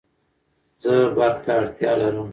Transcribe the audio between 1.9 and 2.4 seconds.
لرم